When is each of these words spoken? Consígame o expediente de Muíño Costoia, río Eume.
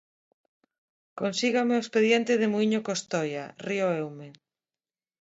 Consígame 1.19 1.73
o 1.75 1.81
expediente 1.83 2.33
de 2.39 2.47
Muíño 2.53 2.79
Costoia, 2.89 3.45
río 3.67 3.85
Eume. 4.01 4.29